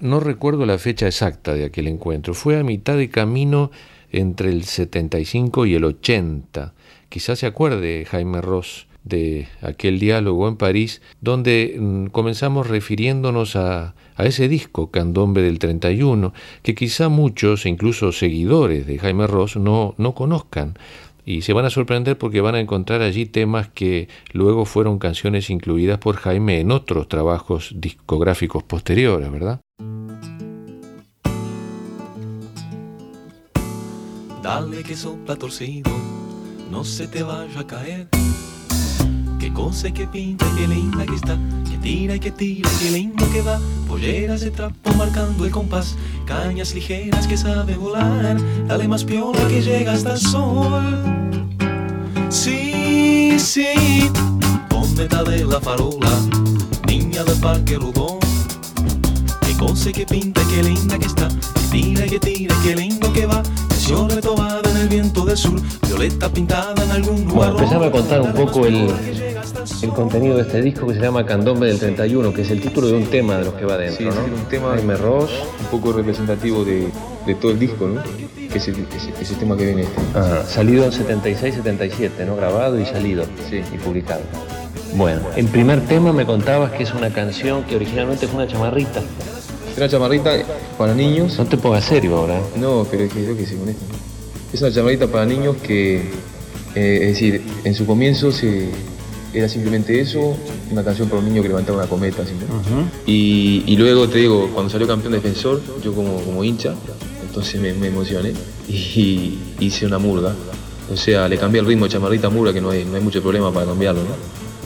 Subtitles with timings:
[0.00, 2.32] No recuerdo la fecha exacta de aquel encuentro.
[2.32, 3.72] Fue a mitad de camino
[4.12, 6.72] entre el 75 y el 80.
[7.08, 13.96] Quizás se acuerde Jaime Ross de aquel diálogo en París, donde mm, comenzamos refiriéndonos a,
[14.18, 20.76] ese disco, Candombe del 31, que quizá muchos, incluso seguidores de Jaime Ross, no conozcan.
[21.28, 25.50] Y se van a sorprender porque van a encontrar allí temas que luego fueron canciones
[25.50, 29.60] incluidas por Jaime en otros trabajos discográficos posteriores, ¿verdad?
[34.42, 34.96] Dale que
[35.38, 35.90] torcido,
[36.70, 38.08] no se te vaya a caer.
[52.30, 54.10] Sí, sí,
[54.68, 56.10] cometa de la farola,
[56.86, 58.18] niña del parque Rudón.
[59.46, 63.10] Qué cosa que pinta, qué linda que está, que tira y que tira, qué lindo
[63.14, 63.42] que va.
[63.68, 67.52] Canción retobada en el viento del sur, violeta pintada en algún lugar.
[67.52, 68.88] Bueno, empezame a contar un poco el,
[69.82, 72.88] el contenido de este disco que se llama Candombe del 31, que es el título
[72.88, 74.24] de un tema de los que va dentro, sí, ¿no?
[74.24, 75.30] un tema Jaime Ross.
[75.60, 76.88] un poco representativo de,
[77.26, 78.02] de, todo el disco, ¿no?
[78.50, 78.86] Que es el,
[79.20, 80.00] ese, tema que viene este.
[80.14, 82.36] Ah, salido en 76-77, ¿no?
[82.36, 83.62] Grabado y salido sí.
[83.72, 84.22] y publicado.
[84.94, 89.02] Bueno, el primer tema me contabas que es una canción que originalmente fue una chamarrita.
[89.76, 90.32] Una chamarrita
[90.78, 91.38] para niños.
[91.38, 92.40] No te pongas serio ahora.
[92.56, 93.84] No, pero es que yo que sé con esto.
[94.52, 96.10] Es una chamarrita para niños que,
[96.74, 98.70] eh, es decir, en su comienzo se
[99.34, 100.36] era simplemente eso,
[100.70, 102.24] una canción para un niño que levantaba una cometa.
[102.24, 102.32] ¿sí?
[102.32, 102.84] Uh -huh.
[103.06, 106.74] y, y, luego te digo, cuando salió campeón defensor, yo como, como hincha,
[107.38, 108.32] entonces me, me emocioné
[108.68, 110.34] y, hice una murga.
[110.92, 113.22] O sea, le cambié el ritmo de chamarrita murga, que no hay, no hay mucho
[113.22, 114.00] problema para cambiarlo.
[114.02, 114.08] ¿no?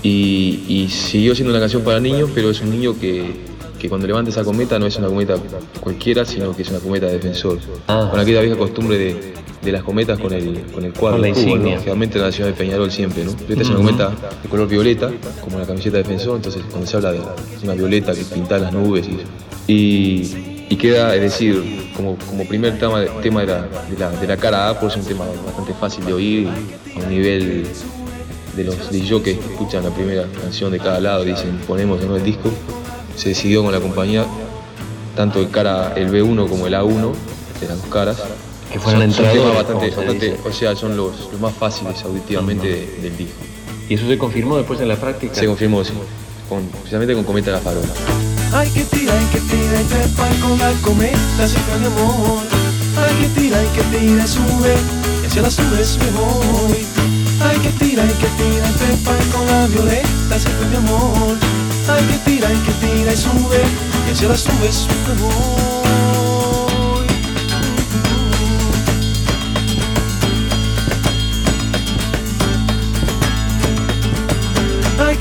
[0.03, 3.43] Y, y, siguió siendo una canción para niños, pero es un niño que,
[3.79, 5.35] que cuando levanta esa cometa no es una cometa
[5.81, 7.59] cualquiera, sino que es una cometa de defensor.
[7.89, 8.09] Ah.
[8.11, 11.29] Con aquella vieja costumbre de, de las cometas con el, con el cuadro, con la
[11.29, 11.75] insignia.
[11.75, 11.81] ¿no?
[11.81, 13.33] generalmente en la ciudad de Peñarol siempre, ¿no?
[13.33, 13.61] Esta uh -huh.
[13.61, 14.11] es una cometa
[14.43, 15.11] de color violeta,
[15.43, 17.21] como la camiseta de defensor, entonces cuando se habla de
[17.63, 22.79] una violeta que pinta las nubes y, y, y, queda, es decir, como, como primer
[22.79, 25.25] tema, de, tema de, la, de, la, de la cara A, por es un tema
[25.45, 27.67] bastante fácil de oír, a un nivel
[28.57, 32.17] de los DJ que escuchan la primera canción de cada lado, dicen ponemos ¿no?
[32.17, 32.51] el disco,
[33.17, 34.25] se decidió con la compañía,
[35.15, 37.13] tanto el cara el B1 como el A1,
[37.61, 38.23] de las dos caras,
[38.73, 42.67] que fueron son, son temas bastante, bastante o sea, son los, los más fáciles auditivamente
[42.67, 43.43] de, del disco.
[43.91, 45.35] ¿Y eso se confirmó después en la práctica?
[45.35, 45.93] Se confirmó, sí,
[46.49, 48.32] con, especialmente con Cometa la Farola.
[48.55, 52.43] Hay que tira, hay que tira y trepa con la cometa se mi amor.
[52.99, 54.75] Hay que tira, hay que tira y sube,
[55.23, 56.87] y hacia las nubes me voy.
[57.41, 61.39] Hay que tira, hay que tira y trepa con la violeta se mi amor.
[61.89, 63.63] Hay que tira, hay que tira y sube,
[64.07, 65.72] y hacia las nubes me voy.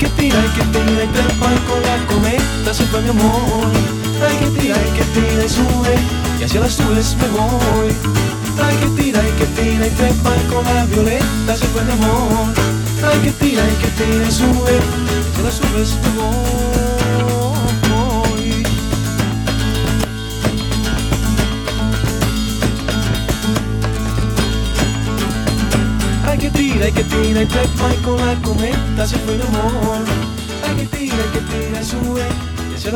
[0.02, 3.70] Que tira, hay que tira y trepa con la cometa se fue mi amor.
[4.26, 5.94] Hay que tira, hay que tira y sube
[6.40, 7.90] y hacia las nubes me voy.
[8.64, 12.52] Hay que tira, hay que tira y trepa con la violeta se fue mi amor.
[13.06, 16.91] Hay que tira, hay que tira y sube y hacia las nubes me voy.
[26.42, 30.04] Que tira, hay que tira y y con la cometa se fue mi amor.
[30.66, 32.26] Hay que tira, hay que tira y sube
[32.68, 32.90] y que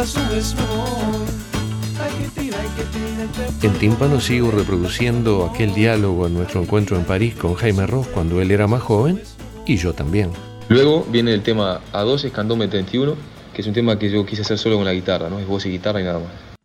[2.25, 3.67] que tira y trepa.
[3.67, 8.43] En tímpano sigo reproduciendo aquel diálogo en nuestro encuentro en París con Jaime Ross cuando
[8.43, 9.23] él era más joven
[9.65, 10.31] y yo también.
[10.69, 13.15] Luego viene el tema A2, Escandome 31,
[13.55, 15.39] que es un tema que yo quise hacer solo con la guitarra, ¿no?
[15.39, 16.56] Es voz y guitarra y nada más.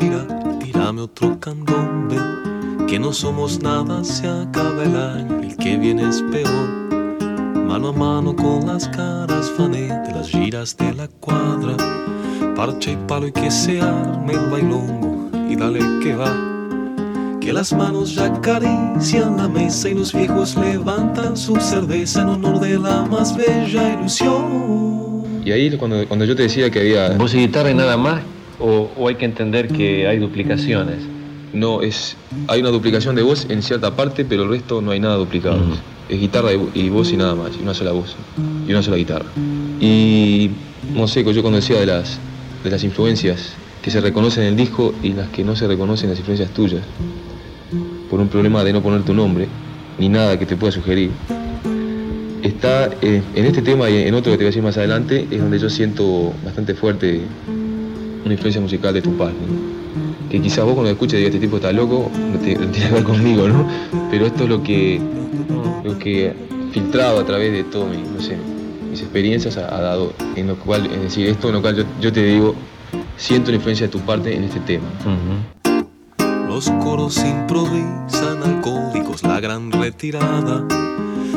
[0.00, 0.26] Sur respira,
[0.58, 2.16] tírame otro candombe,
[2.86, 6.90] que no somos nada, se acaba el año, el que viene es peor.
[7.54, 11.76] Mano a mano con las caras fané de las giras de la cuadra,
[12.56, 16.34] parche y palo y que se arme el bailongo y dale que va.
[17.40, 22.60] Que las manos ya acarician la mesa y los viejos levantan su cerveza en honor
[22.60, 25.24] de la más bella ilusión.
[25.44, 27.10] Y ahí cuando, cuando yo te decía que había...
[27.16, 28.20] ¿Voz y guitarra y nada más?
[28.60, 30.98] ¿O, o hay que entender que hay duplicaciones?
[31.52, 32.16] No, es
[32.46, 35.58] hay una duplicación de voz en cierta parte, pero el resto no hay nada duplicado.
[36.08, 38.16] Es guitarra y, y, voz y nada más, y una sola voz,
[38.66, 39.26] y una sola guitarra.
[39.80, 40.50] Y
[40.94, 42.18] no sé, yo cuando decía de las,
[42.62, 46.10] de las influencias que se reconocen en el disco y las que no se reconocen,
[46.10, 46.82] las influencias tuyas.
[48.10, 49.46] por un problema de no poner tu nombre,
[49.98, 51.10] ni nada que te pueda sugerir.
[52.42, 55.26] Está eh, en este tema y en otro que te voy a decir más adelante,
[55.30, 57.20] es donde yo siento bastante fuerte
[58.30, 59.32] una influencia musical de Tupac.
[59.32, 60.28] ¿no?
[60.30, 63.48] Que quizás vos cuando escuches digas, este tipo está loco, no, tiene que ver conmigo,
[63.48, 63.66] ¿no?
[64.10, 65.00] Pero esto es lo que,
[65.82, 66.32] lo que
[66.70, 68.36] filtrado a través de todo mi, no sé,
[68.88, 72.24] mis experiencias ha, dado, en lo cual, es decir, esto en lo cual yo, te
[72.24, 72.54] digo,
[73.16, 74.86] siento la influencia de tu parte en este tema.
[76.46, 80.64] Los coros improvisan alcohólicos, la gran retirada.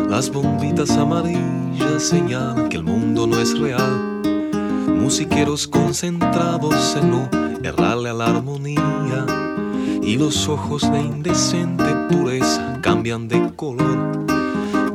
[0.08, 4.24] Las bombitas amarillas señalan que el mundo no es real.
[4.88, 7.30] Musiqueros concentrados en no
[7.64, 9.26] errarle a la armonía.
[10.02, 14.24] Y los ojos de indecente pureza cambian de color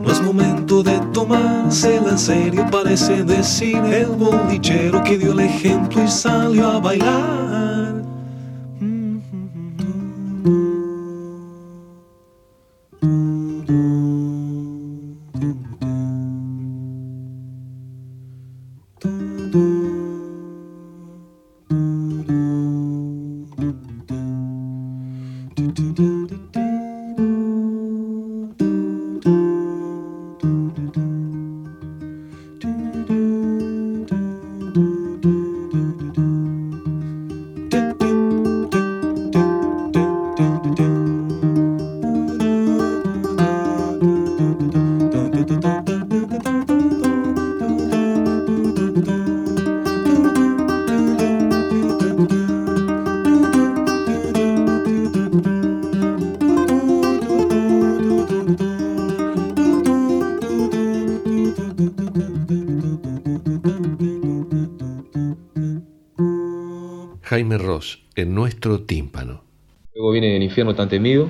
[0.09, 6.03] no es momento de tomársela en serio, parece decir el bolichero que dio el ejemplo
[6.03, 7.38] y salió a bailar.
[68.17, 69.45] En nuestro tímpano.
[69.95, 71.29] Luego viene El infierno tan temido,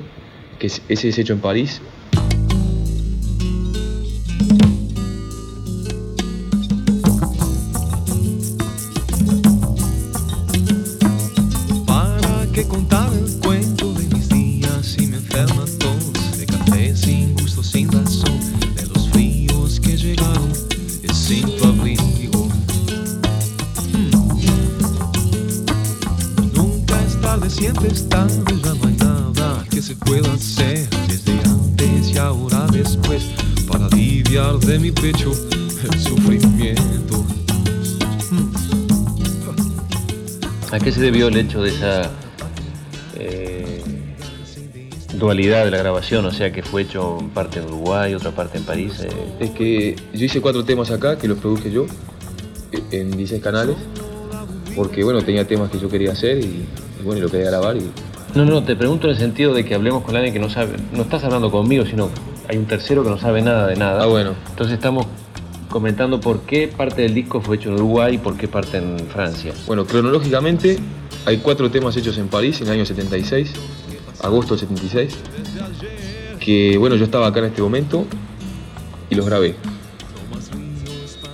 [0.58, 1.82] que ese es hecho en París.
[11.87, 13.10] Para que contar
[27.81, 33.23] no hay nada que se pueda hacer desde antes y ahora después
[33.69, 37.25] para aliviar de mi pecho el sufrimiento.
[40.73, 42.11] ¿A qué se debió el hecho de esa
[43.15, 43.81] eh,
[45.15, 46.27] dualidad de la grabación?
[46.27, 48.95] O sea, que fue hecho en parte en Uruguay, otra parte en París.
[49.01, 49.09] Eh.
[49.39, 51.87] Es que yo hice cuatro temas acá, que los produje yo,
[52.91, 53.77] en 16 canales,
[54.75, 56.67] porque bueno, tenía temas que yo quería hacer y
[57.05, 57.91] bueno, y lo quería grabar y...
[58.35, 60.77] No, no, te pregunto en el sentido de que hablemos con alguien que no sabe,
[60.93, 62.11] no estás hablando conmigo, sino
[62.49, 64.03] hay un tercero que no sabe nada de nada.
[64.03, 64.35] Ah, bueno.
[64.50, 65.06] Entonces estamos
[65.69, 68.99] comentando por qué parte del disco fue hecho en Uruguay y por qué parte en
[69.09, 69.53] Francia.
[69.67, 70.79] Bueno, cronológicamente
[71.27, 73.53] hay cuatro temas hechos en París en el año 76,
[74.23, 75.15] agosto del 76,
[76.41, 78.06] que bueno, yo estaba acá en este momento
[79.11, 79.55] y los grabé.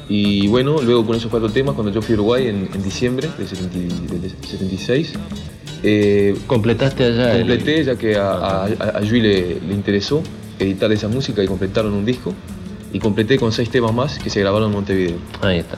[0.09, 3.49] Y bueno, luego con esos cuatro temas, cuando yo fui a Uruguay en, diciembre del,
[3.49, 5.13] 76,
[5.87, 7.37] eh, ¿Completaste allá?
[7.37, 10.23] Completé, ya que a, a, le, interesó
[10.59, 12.33] editar esa música y completaron un disco.
[12.93, 15.17] Y completé con seis temas más que se grabaron en Montevideo.
[15.43, 15.77] Ahí está.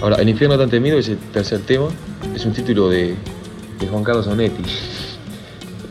[0.00, 1.88] Ahora, El infierno tan temido es el tercer tema.
[2.34, 3.14] Es un título de,
[3.90, 4.62] Juan Carlos Onetti.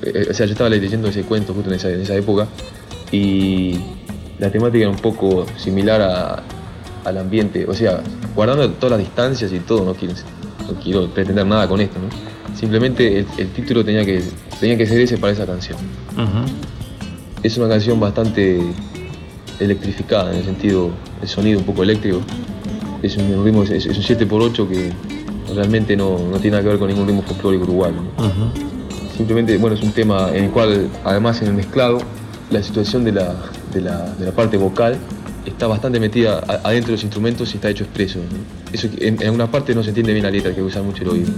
[0.01, 2.47] Eh, o sea, yo estaba leyendo ese cuento justo en esa, en esa época.
[3.11, 3.75] Y
[4.39, 6.43] la temática era un poco similar a,
[7.03, 7.65] al ambiente.
[7.67, 8.01] O sea,
[8.33, 10.15] guardando todas las distancias y todo, no quiero,
[10.67, 12.34] no quiero pretender nada con esto, ¿no?
[12.55, 14.23] Simplemente el, título tenía que,
[14.59, 15.77] tenía que ser ese para esa canción.
[17.43, 18.61] Es una canción bastante
[19.59, 20.89] electrificada en el sentido,
[21.21, 22.21] el sonido un poco eléctrico.
[23.03, 24.91] Es un ritmo, es, un 7x8 que
[25.53, 27.97] realmente no, tiene nada que ver con ningún ritmo folclórico uruguayo.
[29.17, 31.99] Simplemente, bueno, es un tema en el cual, además en el mezclado,
[32.51, 33.35] la situación de la,
[33.73, 34.97] de la, parte vocal
[35.45, 38.19] está bastante metida adentro de los instrumentos y está hecho expreso.
[38.71, 41.03] Eso en, en alguna parte no se entiende bien la letra, hay que usar mucho
[41.03, 41.31] el oído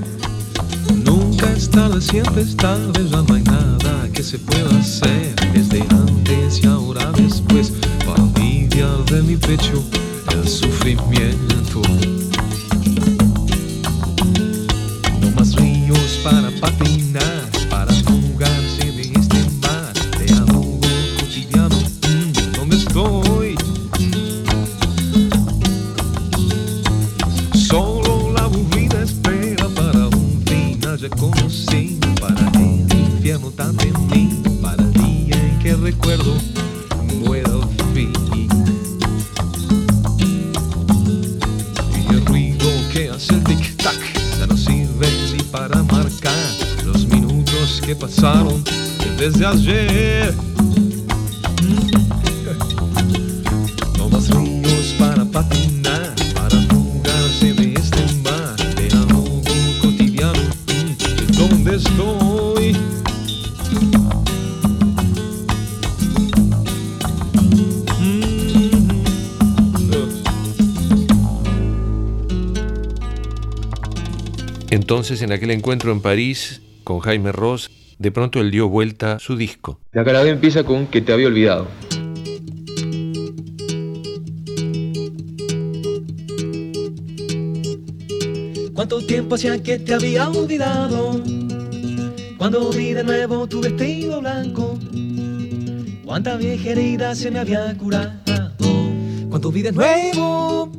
[2.01, 5.35] siempre es tarde, ya no hay nada que se pueda hacer.
[5.53, 7.71] Desde antes y ahora después
[8.05, 9.83] para aliviar de mi pecho
[10.31, 11.81] el sufrimiento.
[15.21, 17.36] No más ríos para patinar,
[74.89, 79.35] Entonces, en aquel encuentro en París con Jaime Ross, de pronto él dio vuelta su
[79.35, 79.81] disco.
[79.91, 81.67] La cara B empieza con que te había olvidado.
[88.73, 91.21] ¿Cuánto tiempo hacía que te había olvidado?
[92.37, 94.79] Cuando vi de nuevo tu vestido blanco,
[96.05, 98.13] cuánta vieja herida se me había curado.
[99.27, 100.71] Cuando vi de nuevo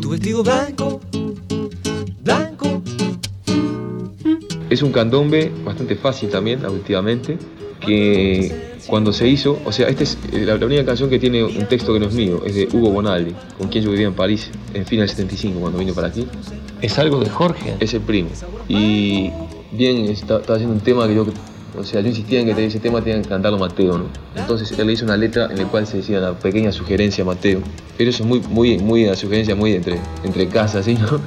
[0.00, 1.03] tu vestido blanco.
[4.74, 7.38] Es un candombe bastante fácil también, auditivamente,
[7.78, 11.44] que cuando se hizo, o sea, esta es eh, la, la única canción que tiene
[11.44, 14.14] un texto que no es mío, es de Hugo Bonaldi, con quien yo vivía en
[14.14, 16.26] París en fin del 75 cuando vino para aquí.
[16.82, 17.76] Es algo de Jorge.
[17.78, 18.30] Es el primo.
[18.66, 19.30] Y
[19.70, 21.24] bien, estaba haciendo un tema que yo,
[21.78, 24.06] o sea, yo insistía en que ese tema tenía que cantarlo Mateo, ¿no?
[24.34, 27.28] Entonces él le hizo una letra en la cual se decía una pequeña sugerencia a
[27.28, 27.60] Mateo.
[27.96, 30.94] Pero eso es muy, muy, muy una sugerencia muy entre, entre casas, ¿sí?
[31.00, 31.20] ¿no?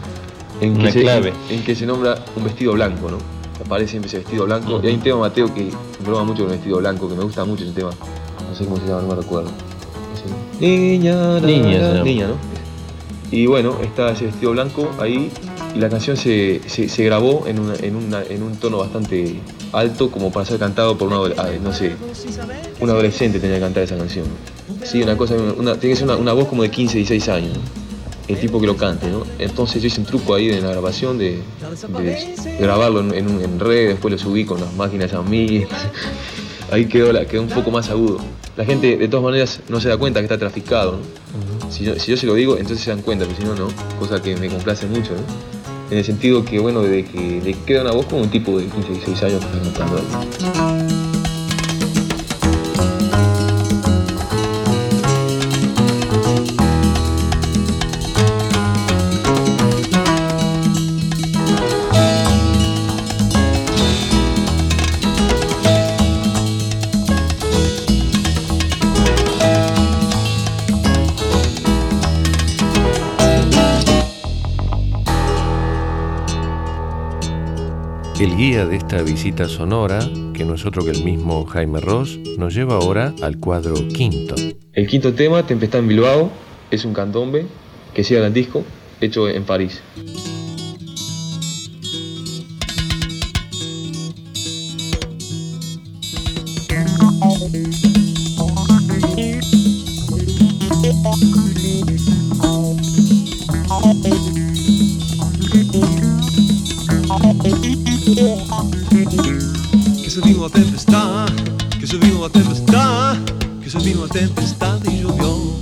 [0.60, 1.34] En que, Una se, clave.
[1.50, 3.37] en que se nombra un vestido blanco, ¿no?
[3.66, 4.80] Aparece siempre ese vestido blanco.
[4.84, 5.70] Y hay un tema Mateo que
[6.06, 7.90] broma mucho con el vestido blanco, que me gusta mucho ese tema.
[8.50, 9.50] No sé cómo se llama, no me recuerdo.
[10.60, 12.36] Niña, Niña, niña, ¿no?
[13.30, 15.30] Y bueno, está ese vestido blanco ahí
[15.76, 19.40] y la canción se, se, se grabó en, una- en, una- en un tono bastante
[19.74, 21.96] alto como para ser cantado por una, ah, no sé,
[22.80, 24.26] un adolescente tenía que cantar esa canción.
[24.84, 27.58] Sí, una cosa, una, tiene que ser una, una voz como de 15, 16 años,
[27.58, 27.87] ¿no?
[28.28, 29.24] El tipo que lo cante, ¿no?
[29.40, 31.40] Entonces yo hice un truco ahí en la grabación de,
[32.04, 35.66] de grabarlo en, en, en red, después lo subí con las máquinas a mí,
[36.72, 38.20] ahí quedó, la, quedó un poco más agudo.
[38.58, 41.72] La gente de todas maneras no se da cuenta que está traficado, ¿no?
[41.72, 43.68] Si yo, si yo se lo digo, entonces se dan cuenta, pero si no, no.
[44.00, 45.92] Cosa que me complace mucho, ¿no?
[45.92, 48.66] En el sentido que, bueno, de que le queda una voz como un tipo de
[48.66, 50.77] 15, 16 años que está cantando ahí.
[78.20, 80.00] El guía de esta visita sonora,
[80.34, 84.34] que no es otro que el mismo Jaime Ross, nos lleva ahora al cuadro quinto.
[84.74, 86.32] El quinto tema, Tempestad en Bilbao,
[86.72, 87.46] es un candombe
[87.94, 88.64] que sigue al disco,
[89.02, 89.84] hecho en París.
[108.08, 108.14] Que
[110.10, 111.28] se vino a tempestad,
[111.78, 113.18] que se vino a tempestad,
[113.62, 115.58] que se vino a tempestad y llovió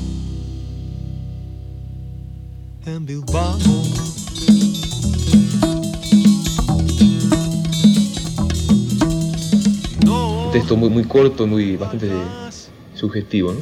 [2.85, 3.57] en Bilbao.
[10.05, 12.11] Un texto muy, muy corto, muy, bastante
[12.93, 13.59] sugestivo, ¿no?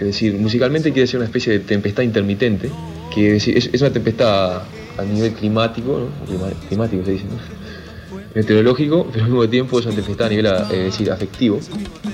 [0.00, 2.72] Es decir, musicalmente quiere ser una especie de tempestad intermitente,
[3.14, 4.62] que es, es, una tempestad
[4.98, 6.68] a nivel climático, ¿no?
[6.68, 7.69] Climático se dice, ¿no?
[8.34, 11.60] Meteorológico, pero al mismo tiempo es tempestad a nivel es decir, afectivo,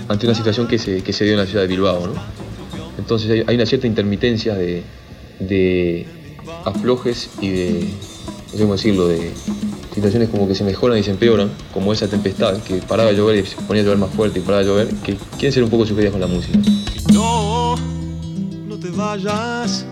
[0.09, 2.07] ante una situación que se, que se dio en la ciudad de Bilbao.
[2.07, 2.15] ¿no?
[2.99, 4.83] Entonces hay, una cierta intermitencia de,
[5.39, 6.07] de
[6.65, 7.89] aflojes y de,
[8.59, 9.33] cómo decirlo, de
[9.95, 13.37] situaciones como que se mejoran y se empeoran, como esa tempestad, que paraba de llover
[13.37, 15.71] y se ponía a llover más fuerte y paraba de llover, que quieren ser un
[15.71, 16.59] poco sugeridas con la música.
[17.13, 17.77] no,
[18.67, 19.87] no te vayas,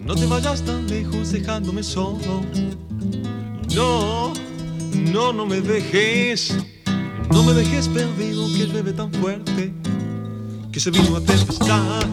[0.00, 2.42] no te vayas tan lejos dejándome solo.
[3.74, 4.32] No,
[5.02, 6.56] no, no me dejes,
[7.30, 9.72] no me dejes perdido que llueve tan fuerte.
[10.72, 12.06] Que se vino a tempestad,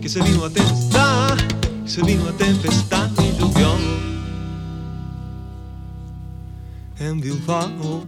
[0.00, 1.36] que se vino a tempestad,
[1.84, 3.74] que se vino a tempestad y llovió
[6.98, 8.06] en Bilbao.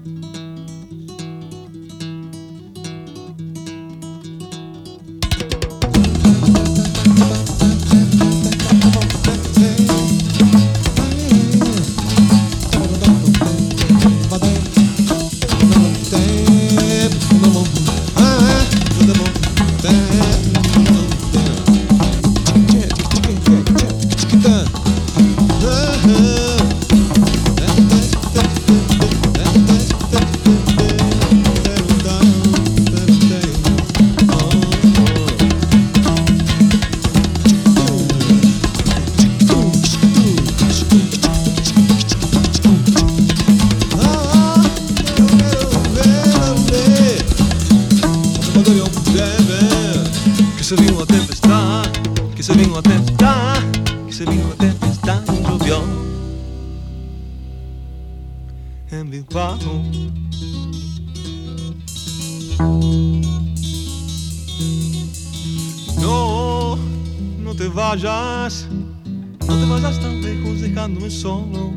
[71.19, 71.73] Solo.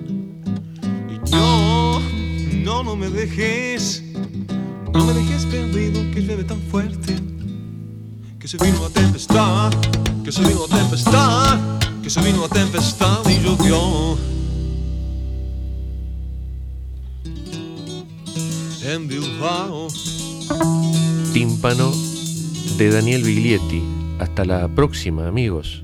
[1.09, 1.99] Y yo,
[2.63, 4.03] no, no me dejes,
[4.93, 7.15] no me dejes perdido que llueve tan fuerte.
[8.39, 9.71] Que se vino a tempestad,
[10.23, 11.59] que se vino a tempestad,
[12.03, 14.17] que se vino a tempestad y llovió.
[18.83, 19.87] En Bilbao.
[21.33, 21.91] Tímpano
[22.77, 23.81] de Daniel Biglietti.
[24.19, 25.83] Hasta la próxima, amigos.